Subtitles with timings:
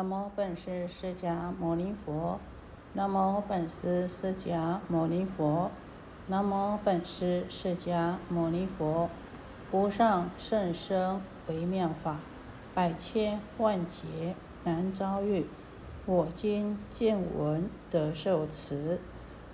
[0.00, 2.40] 南无本师释迦牟尼佛。
[2.94, 5.70] 南无本师释迦牟尼佛。
[6.28, 9.10] 南无本师释迦牟尼佛。
[9.70, 12.16] 无上甚深微妙法，
[12.72, 14.34] 百千万劫
[14.64, 15.44] 难遭遇。
[16.06, 18.98] 我今见闻得受持，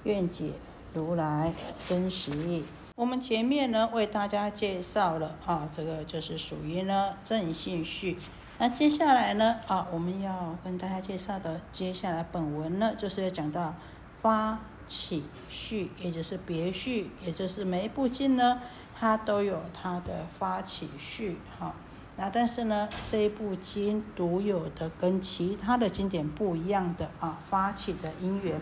[0.04, 0.52] 愿解
[0.94, 1.52] 如来
[1.84, 2.62] 真实义。
[2.94, 8.16] 我们前面呢为大家介绍了啊，这个就是属于呢正信序。
[8.58, 9.56] 那接下来呢？
[9.66, 13.74] 啊，我们要跟大家介绍的，接下来本文呢，就是要讲到
[14.22, 14.58] 发
[14.88, 18.62] 起序，也就是别序，也就是每一部经呢，
[18.98, 21.74] 它都有它的发起序，哈。
[22.16, 28.58] 那但是呢，这一部经独有的跟其他的经典不一样的啊，发起的因缘。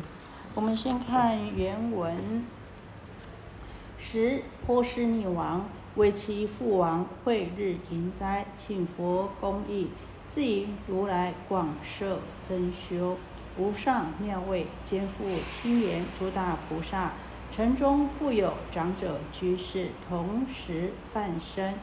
[0.57, 2.45] 我们先看原文：
[3.97, 5.65] 十波斯匿王。
[5.97, 9.89] 为其父王会日迎斋，请佛公益，
[10.27, 13.17] 自以如来广设真修，
[13.57, 15.25] 无上妙位，肩负
[15.63, 17.13] 清言诸大菩萨。
[17.53, 21.75] 城中复有长者居士，同时梵身，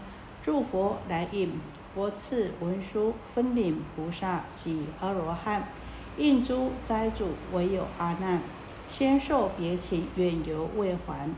[0.43, 1.53] 诸佛来应。
[1.95, 5.69] 佛赐文书，分领菩萨及阿罗汉，
[6.17, 8.41] 应诸斋主，唯有阿难，
[8.89, 11.29] 先受别请，远游未还，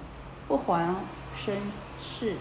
[0.47, 0.95] 不还
[1.35, 1.55] 生
[1.99, 2.37] 事。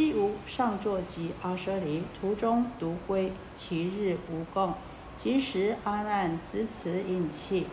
[0.00, 4.72] 既无上座及阿舍离，途中独归，其日无供。
[5.18, 7.66] 即时阿难执此引器，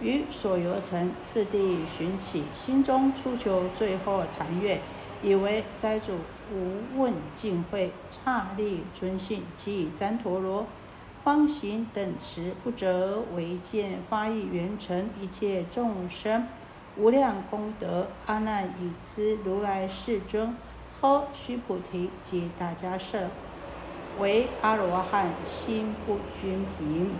[0.00, 4.80] 于所游城次第寻起，心中初求最后谈悦，
[5.24, 6.12] 以为斋主
[6.54, 7.90] 无问尽会，
[8.24, 10.66] 刹利尊信，即以旃陀罗
[11.24, 16.46] 方行等持，不择为见，发意圆成一切众生
[16.96, 18.06] 无量功德。
[18.26, 20.54] 阿难已知如来世尊。
[21.00, 23.28] 呵，须菩提及大迦舍，
[24.18, 27.10] 为阿罗汉，心不均平。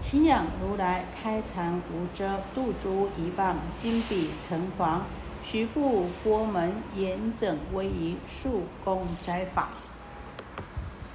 [0.00, 5.04] 请仰如来开禅无遮，度诸一棒，金笔成黄，
[5.44, 9.70] 徐布波门，严整威仪，速功斋法。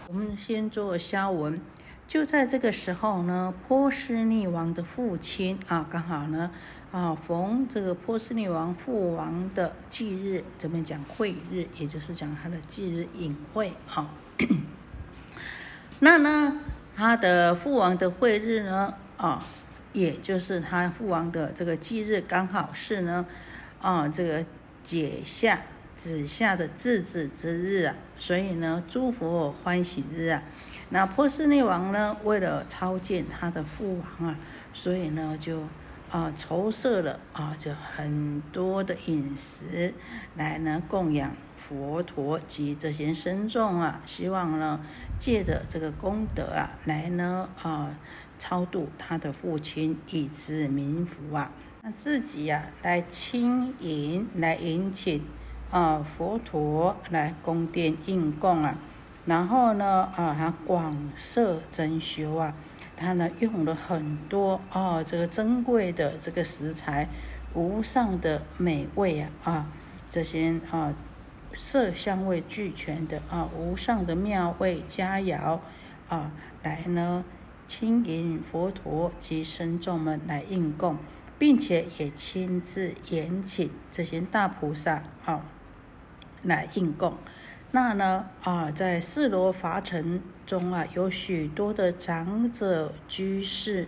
[0.08, 1.60] 我们先做消文。
[2.06, 6.52] 就在这个时候呢，波斯匿王的父亲啊，刚好呢，
[6.94, 14.14] 啊逢这个波斯匿王父王的忌日，怎么讲会日，也就是讲他的忌日隐会啊。
[16.02, 16.60] 那呢，
[16.96, 19.44] 他的父王的会日呢，啊，
[19.92, 23.26] 也就是他父王的这个忌日，刚好是呢，
[23.82, 24.46] 啊这个
[24.84, 25.64] 解下
[25.98, 30.44] 子下的自子之日啊，所以呢，诸佛欢喜日啊。
[30.90, 34.38] 那波斯匿王呢，为了超荐他的父王啊，
[34.76, 35.64] 所以呢就
[36.14, 39.92] 啊筹设了啊就很多的饮食
[40.36, 44.80] 来呢供养佛陀及这些僧众啊，希望呢
[45.18, 47.90] 借着这个功德啊来呢啊
[48.38, 51.52] 超度他的父亲，以至民福啊。
[51.82, 55.20] 那自己呀来亲迎来迎请
[55.72, 58.78] 啊佛陀来宫殿应供啊。
[59.26, 62.54] 然后呢，啊，还广设珍馐啊，
[62.96, 67.08] 他呢用了很多啊，这个珍贵的这个食材，
[67.54, 69.68] 无上的美味啊，啊，
[70.10, 70.94] 这些啊
[71.56, 75.60] 色香味俱全的啊，无上的妙味佳肴
[76.08, 77.24] 啊，来呢
[77.68, 80.98] 亲引佛陀及僧众们来应供，
[81.40, 85.46] 并且也亲自延请这些大菩萨啊
[86.44, 87.18] 来应供。
[87.76, 93.88] 那呢啊，在四罗伐城中啊，有许多的长者居士，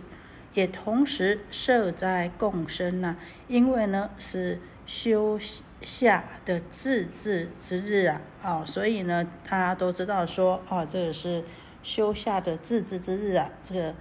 [0.54, 3.16] 也同时设在共生呐。
[3.46, 5.38] 因为呢是修
[5.82, 11.44] 下的自治之日啊，啊，所以呢大家都知道说啊，这个是
[11.84, 13.94] 修下的自治之日啊，这个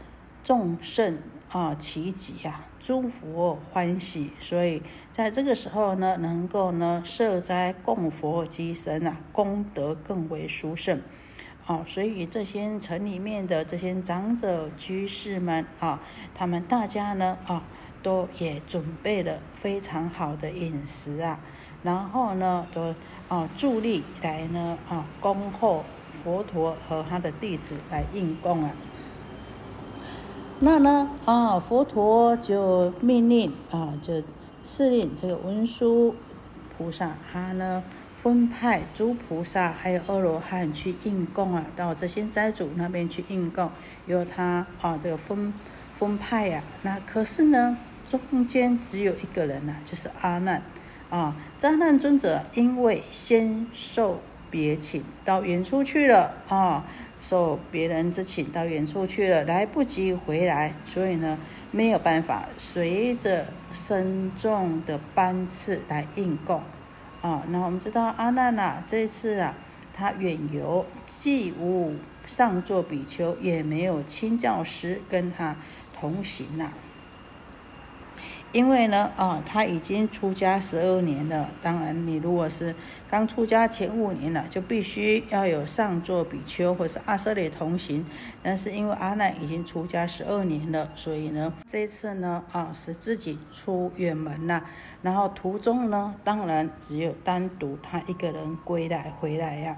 [0.44, 1.20] 众圣
[1.50, 4.82] 啊齐集啊，诸佛欢喜，所以。
[5.14, 11.02] 在这个时候呢，能够呢设斋供佛积神啊，功德更为殊胜，
[11.68, 16.02] 哦，所以这些城里面的这些长者居士们啊，
[16.34, 17.64] 他们大家呢啊，
[18.04, 21.40] 都也准备了非常好的饮食啊，
[21.82, 22.94] 然后呢都
[23.30, 25.86] 啊助力来呢啊恭候
[26.22, 28.72] 佛陀和他的弟子来应供啊。
[30.60, 34.24] 那呢啊佛陀就命令啊就。
[34.68, 36.16] 赐令这个文殊
[36.76, 37.84] 菩萨，他呢
[38.16, 43.70] 分派诸菩萨还有阿罗汉去应供啊，到这些斋主那边去应供，
[44.08, 45.54] 由他啊这个分
[45.94, 46.64] 分派呀。
[46.82, 47.78] 那可是呢，
[48.10, 50.64] 中间只有一个人呐，就是阿难
[51.12, 51.36] 啊。
[51.62, 54.20] 阿难尊者因为先受
[54.56, 56.86] 别请到远处去了啊，
[57.20, 61.38] 受别人之请到远处去了，来不及回来，所以呢
[61.72, 66.64] 没有办法随着身众的班次来应供。
[67.22, 69.54] 啊，那我们知道阿难呐，这次啊，
[69.94, 71.94] 他远游，既无
[72.26, 75.58] 上座比丘，也没有亲教师跟他
[76.00, 76.72] 同行呐。
[78.56, 81.50] 因为呢，啊，他已经出家十二年了。
[81.62, 82.74] 当然，你如果是
[83.10, 88.06] 刚出家前五年了，就必须要有上座比丘或是阿舍利同行。
[88.42, 94.64] 但是因为阿难已经出家十二年了，所以呢，这次呢，啊，是自己出远门了。
[95.02, 99.78] 然后途中呢，当然只有单独他一个人归来回来呀。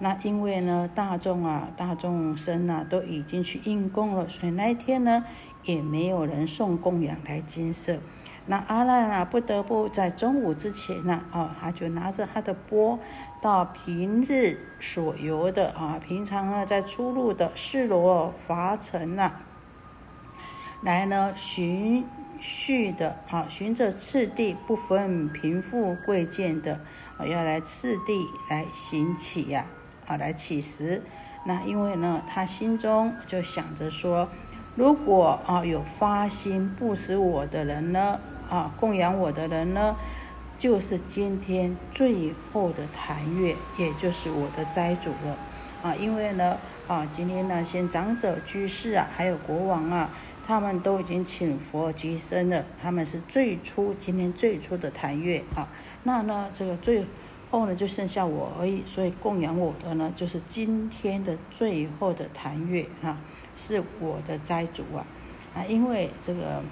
[0.00, 5.24] 那因为呢，大众啊，大众生啊，都已经去应供了，所以那一天呢，
[5.62, 7.98] 也没有人送供养来金色。
[8.50, 12.98] 那阿难啊，不得不在中午之前呢，啊，他就拿着他的钵，
[13.42, 19.32] 到平日所游的啊，平常呢在出入的示罗伐城呐，
[20.82, 22.06] 来呢循
[22.40, 26.80] 序的啊，循着次第，不分贫富贵贱的，
[27.18, 29.66] 啊，要来次第来行乞呀，
[30.06, 31.02] 啊，来乞食。
[31.44, 34.26] 那因为呢，他心中就想着说，
[34.74, 38.18] 如果啊有发心布施我的人呢。
[38.48, 39.94] 啊，供养我的人呢，
[40.56, 45.36] 就是今天最后的坛月，也就是我的斋主了。
[45.82, 46.56] 啊，因为呢，
[46.86, 50.10] 啊，今天那些长者居士啊，还有国王啊，
[50.46, 55.68] 他们都已经请佛及身了，他们是最初今天最初的坛月啊。
[56.04, 57.04] 那呢，这个最
[57.50, 63.18] 后呢，就剩下我而已，所以供养我的呢，就是今天的最后的坛月啊，
[63.54, 65.06] 是我的斋主啊。
[65.54, 66.62] 啊，因为这个。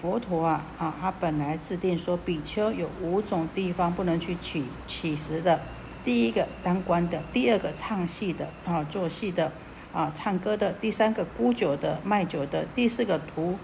[0.00, 5.60] 佛陀啊啊，他本来制定说，比丘有五种地方不能去取乞食的。
[6.04, 9.50] 第一个当官的，第二个唱戏的啊，做戏的
[9.92, 13.58] 啊，唱歌的；第三个沽酒的，卖酒的；第四个屠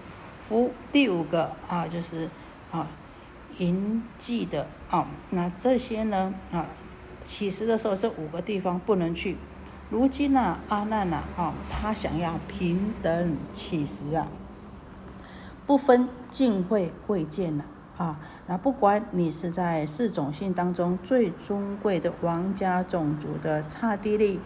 [0.47, 2.29] 夫；第五个啊，就是
[2.69, 2.85] 啊
[3.57, 5.07] 淫妓的啊。
[5.29, 6.67] 那这些呢啊，
[7.25, 9.37] 乞食的时候，这五个地方不能去。
[9.89, 14.27] 如今呢，阿难呐啊，他想要平等乞食啊。
[15.65, 17.63] 不分敬会贵贱呐
[17.97, 18.19] 啊！
[18.45, 24.39] 那不管你是在四种姓当中最尊贵的王家种族的刹帝利，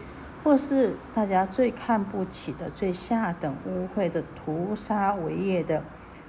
[0.44, 5.84] 或是大家最看不起的最下等污秽的屠杀为业的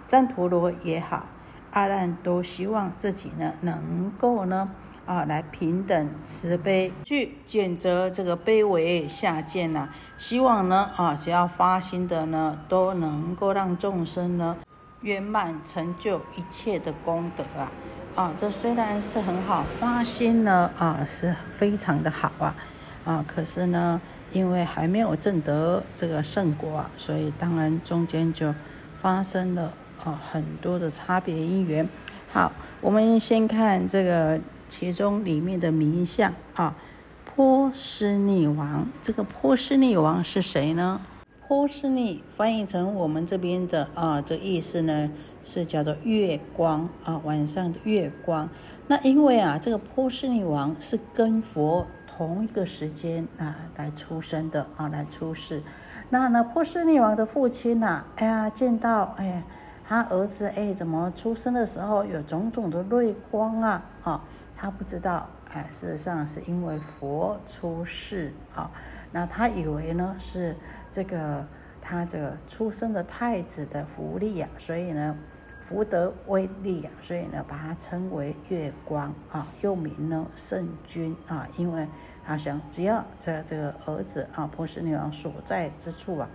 [0.09, 1.27] 占陀罗也好，
[1.71, 4.71] 阿难都希望自己呢能够呢
[5.07, 9.91] 啊来平等慈悲，去谴责这个卑微下贱呐。
[10.19, 14.57] 希望呢啊只要发心的呢都能够让众生呢。
[15.03, 17.73] 圆满成就一切的功德啊！
[18.15, 22.55] 啊，这虽然是很好发心呢，啊，是非常的好啊，
[23.07, 23.99] 啊，可是呢，
[24.31, 28.55] 因为还没有证得这个圣果啊，所以当然中间就
[29.01, 29.73] 发生了
[30.05, 31.89] 啊很多的差别因缘。
[32.31, 32.53] 好，
[32.83, 34.39] 我们先看这个
[34.69, 36.75] 其中里面的名相啊，
[37.25, 38.87] 波斯匿王。
[39.03, 41.01] 这个波斯匿王是谁呢？
[41.51, 45.11] 波斯尼翻译成我们这边的啊，这意思呢
[45.43, 48.49] 是叫做月光啊，晚上的月光。
[48.87, 55.61] 那因为啊，这个波斯尼王是跟佛同一个时间啊来出生的啊，来出世。
[56.11, 59.43] 那呢，波斯尼王的父亲呐，哎呀，见到哎
[59.85, 64.23] 他儿子哎怎么出生的时候有种种的瑞光啊啊，
[64.57, 68.71] 他不知道哎，事实上是因为佛出世啊。
[69.13, 70.55] 那他以为呢是
[70.91, 71.47] 这个
[71.81, 75.17] 他这个出生的太子的福利呀，所以呢
[75.61, 81.87] 福德威力呀，所以呢把他称为月光啊，又名呢圣君啊，因为
[82.25, 86.29] 他想只要这这个儿子啊波斯女王所在之处啊，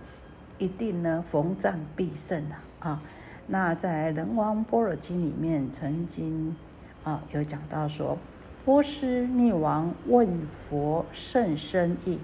[0.58, 3.02] 一定呢逢战必胜啊啊。
[3.46, 6.56] 那在《人王波若经》里面曾经
[7.04, 8.18] 啊有讲到说，
[8.64, 12.18] 波斯匿王问佛甚深意。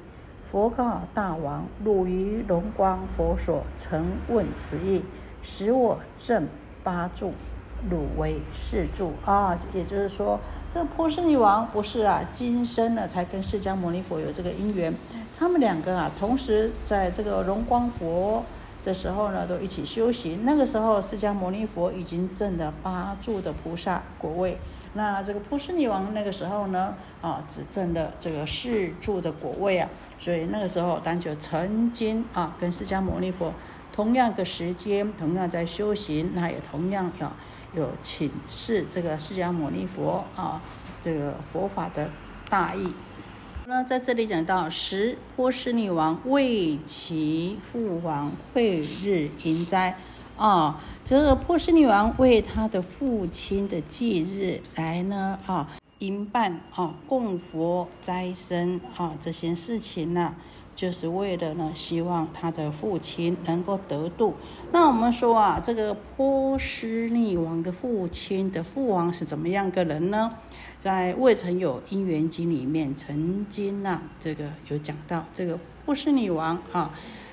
[0.52, 5.02] 佛告大王：“汝于龙光佛所，曾问此意，
[5.42, 6.46] 使我正
[6.84, 7.32] 八柱，
[7.88, 9.58] 汝为四柱啊！
[9.72, 10.38] 也就是说，
[10.70, 14.94] 这个波斯匿王不是啊，今生呢才跟释迦牟尼佛有这个因缘。
[15.38, 18.44] 他们两个啊，同时在这个龙光佛
[18.84, 20.44] 的时候呢，都一起修行。
[20.44, 24.58] 那个时候，释迦牟尼佛已经证了八柱的菩萨果位。”
[24.94, 29.88] 那这个波斯匿王那个时候呢，啊，只证了这个四柱的果位啊，
[30.20, 33.54] 所以那个时候，当就曾经啊，跟释迦牟尼佛
[33.90, 37.32] 同样的时间，同样在修行，那也同样要
[37.74, 40.60] 有请示这个释迦牟尼佛啊，
[41.00, 42.10] 这个佛法的
[42.50, 42.92] 大意。
[43.64, 49.96] 那在这里讲到，时波斯匿王为其父王会日迎灾
[50.42, 55.68] 啊，这个波斯女王为他的父亲的忌日来呢啊
[56.00, 60.34] 迎办啊供佛斋生啊这些事情呢。
[60.74, 64.34] 就是为了呢，希望他的父亲能够得度。
[64.72, 70.32] 那我们说啊，这个波斯女王的父亲的父王是怎么样个人呢？
[70.80, 76.90] 在《未曾有因缘经》里面曾经啊，这个有讲到这个波斯女王啊，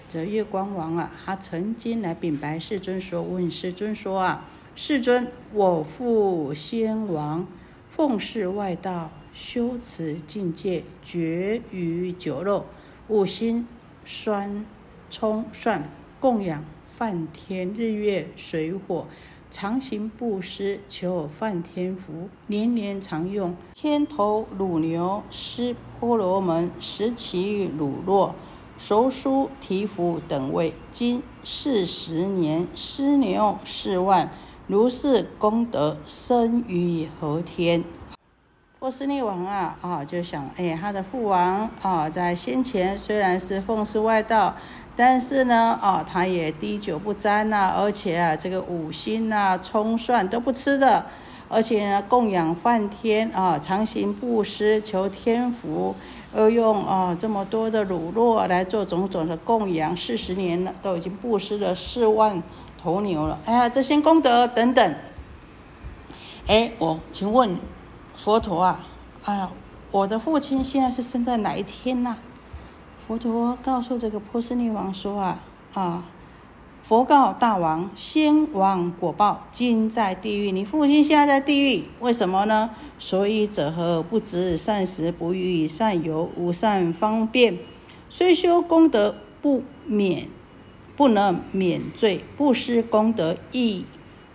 [0.10, 4.44] 则月光王啊，他曾经来禀白世尊说：“问世尊说啊，
[4.76, 7.46] 世尊，我父先王
[7.88, 12.66] 奉事外道，修持境界，绝于酒肉。”
[13.08, 13.68] 五心
[14.04, 14.66] 酸
[15.12, 15.88] 冲算
[16.20, 19.08] 供养梵天日月水火，
[19.52, 28.32] 常行布施求梵天福，年年常用千头乳牛施婆罗门，食其乳酪
[28.80, 34.30] 熟书提服等位，今四十年施牛四万，
[34.68, 37.84] 如是功德生于何天？
[38.80, 44.56] 波斯匿王啊啊，就想，哎，他的父王啊，在先前虽然是奉事外道，
[44.96, 51.06] 但是呢，啊，他也滴酒不沾呐，而且啊，这个五辛呐、葱蒜都不吃的，
[51.50, 55.96] 而且呢，供养梵天啊，常行布施求天福，
[56.34, 62.42] 又用啊这么多的乳酪来做种种的供养，四十年了，都已经布施了四万
[62.82, 64.96] 头牛了，哎呀，这些功德等等，
[66.48, 67.58] 哎，我请问。
[68.22, 68.86] 佛陀啊，
[69.24, 69.50] 哎呀，
[69.92, 72.18] 我的父亲现在是生在哪一天呐？
[73.08, 75.40] 佛陀告诉这个波斯匿王说啊，
[75.74, 76.04] 啊，
[76.82, 82.72] 佛告大王，先王果报今在地狱，你父亲现在在地狱，为什么呢？
[82.98, 84.02] 所以者何？
[84.02, 87.60] 不知善食，不与善游，无善方便，
[88.10, 90.28] 虽修功德不免，
[90.96, 93.86] 不能免罪，不失功德亦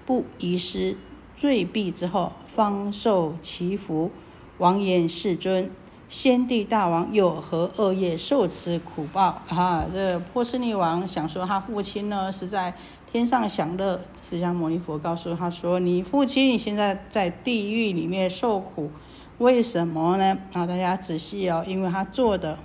[0.06, 0.96] 不遗失。
[1.36, 4.12] 罪毕之后，方受其福。
[4.58, 5.68] 王言世尊：
[6.08, 9.42] 先帝大王有何恶业，受此苦报？
[9.48, 12.74] 啊，这波斯匿王想说，他父亲呢是在
[13.10, 14.00] 天上享乐。
[14.22, 18.90] 释迦牟尼佛告诉他说：“你父亲现在在地狱里面受苦，
[19.38, 20.38] 为什么呢？
[20.52, 22.58] 啊，大家仔细哦，因为他做的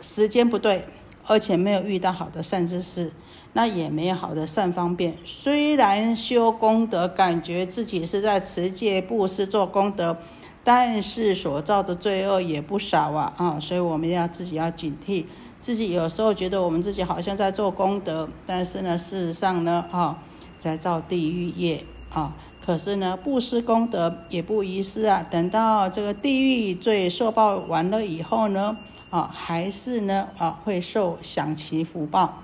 [0.00, 0.86] 时间不对，
[1.26, 3.12] 而且没有遇到好的善知识。”
[3.54, 10.16] 那也没有好的善方便，虽然修功德，感觉自己是在持戒布施做功德，
[10.64, 13.58] 但是所造的罪恶也不少啊啊！
[13.58, 15.24] 所以我们要自己要警惕，
[15.58, 20.18] 自己有时候觉得我们自己好像在做功德，但是呢，事实上呢啊，
[20.58, 22.34] 在造地狱业啊。
[22.64, 25.26] 可是呢，布施功德也不遗失啊。
[25.28, 28.76] 等到这个地狱罪受报完了以后呢
[29.10, 32.38] 啊，还是呢啊会受享其福报。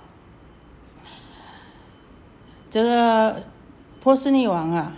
[2.69, 3.45] 这个
[4.01, 4.97] 波斯匿王啊，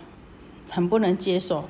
[0.70, 1.68] 很不能接受，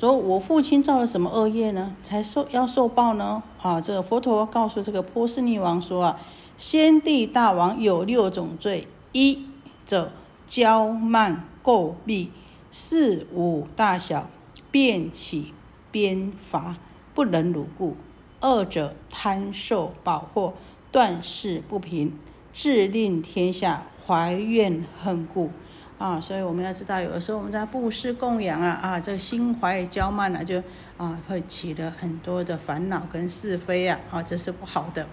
[0.00, 3.42] 说我父亲造了什么恶业呢，才受要受报呢？
[3.60, 6.20] 啊，这个佛陀告诉这个波斯匿王说啊，
[6.56, 9.44] 先帝大王有六种罪：一
[9.84, 10.10] 者
[10.48, 12.32] 骄慢垢弊，
[12.72, 14.30] 四五大小
[14.70, 15.52] 便起
[15.90, 16.76] 鞭罚，
[17.14, 17.94] 不能辱故；
[18.40, 20.54] 二者贪受宝货，
[20.90, 22.18] 断事不平，
[22.54, 23.82] 致令天下。
[24.06, 25.50] 怀怨恨故
[26.00, 30.62] 啊，所以我们要知道，有的时候我们在布施供养啊啊，这个心怀娇慢了，就
[30.96, 35.06] 啊会起了很多的烦恼跟是非啊啊，这是不好的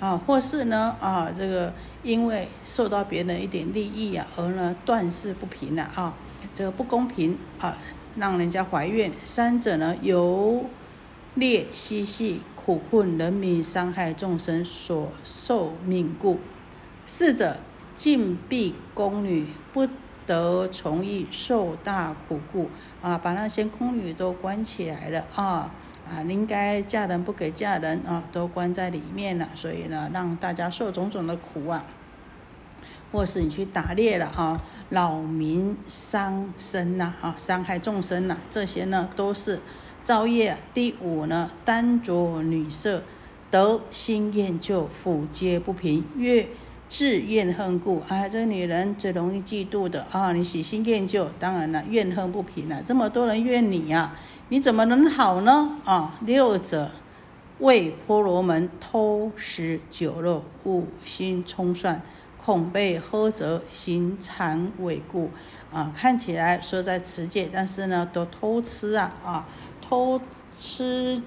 [0.00, 1.72] 啊，或是呢啊，这个
[2.02, 6.12] 因为受到别人一点利益啊，而呢断事不平了啊，
[6.52, 7.78] 这个不公平啊，
[8.16, 9.12] 让人家怀怨。
[9.24, 10.64] 三者呢由
[11.36, 16.40] 劣嬉戏，苦困人民，伤害众生所受命故。
[17.06, 17.58] 四者。
[17.94, 19.86] 禁闭宫女不
[20.26, 23.18] 得从意，受大苦故啊！
[23.18, 25.70] 把那些宫女都关起来了啊
[26.08, 26.22] 啊！
[26.28, 29.48] 应该嫁人不给嫁人啊，都关在里面了。
[29.54, 31.84] 所以呢，让大家受种种的苦啊，
[33.10, 34.60] 或是你去打猎了啊，
[34.90, 39.60] 扰民伤身呐啊，伤害众生呐，这些呢都是
[40.04, 40.56] 造业。
[40.72, 43.02] 第五呢，单着女色，
[43.50, 46.48] 得心厌旧，腹皆不平，越。
[46.92, 50.30] 自怨恨故啊，这个女人最容易嫉妒的啊！
[50.34, 52.82] 你喜新厌旧，当然了，怨恨不平了。
[52.82, 54.14] 这么多人怨你呀，
[54.50, 55.78] 你怎么能好呢？
[55.86, 56.90] 啊，六者
[57.60, 62.02] 为婆罗门偷食酒肉，五心冲算，
[62.36, 65.30] 恐被呵责，行残违故
[65.72, 65.90] 啊！
[65.96, 69.48] 看起来说在持戒，但是呢，都偷吃啊啊，
[69.80, 70.20] 偷
[70.58, 71.22] 吃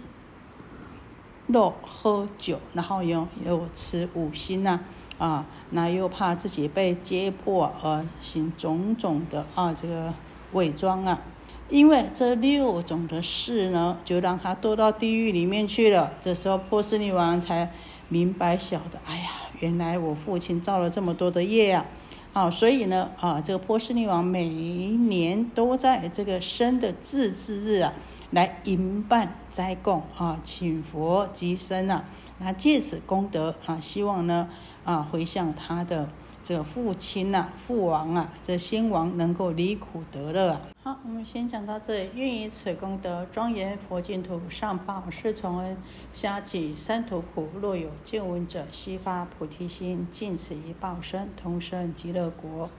[1.48, 4.80] 肉喝酒，然后又又吃五辛呐，啊，
[5.18, 10.14] 啊那又怕自己被揭破而行种种的啊这个
[10.54, 11.22] 伪装啊，
[11.70, 16.14] 因为这六种的事呢，就让他堕到地狱里面去了。
[16.22, 17.72] 这时候波斯女王才
[18.10, 19.30] 明白晓得，哎呀，
[19.60, 21.86] 原来我父亲造了这么多的业呀，
[22.34, 27.94] 啊，所以呢，啊，这个波斯女王每年都在这个生的自治日啊。
[28.32, 32.04] 来迎办斋供啊，请佛及生啊，
[32.40, 34.50] 那借此功德啊，希望呢
[34.86, 36.08] 啊回向他的
[36.42, 40.62] 这父亲呐、父王啊，这先王能够离苦得乐啊。
[40.84, 42.10] 好，我们先讲到这里。
[42.14, 45.76] 愿以此功德庄严佛净土，上报四重恩，
[46.14, 47.50] 下济三途苦。
[47.60, 52.70] 若有见闻者，悉发菩提心，尽此一报身，同生极乐国。